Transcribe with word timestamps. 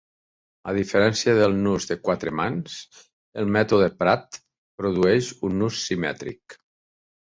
A 0.71 0.73
diferència 0.77 1.35
del 1.39 1.53
nus 1.65 1.85
de 1.91 1.99
quatre 2.09 2.33
mans, 2.41 2.79
el 3.45 3.55
mètode 3.59 3.93
Pratt 4.03 4.43
produeix 4.83 5.33
un 5.51 5.59
nus 5.65 5.89
simètric. 5.89 6.63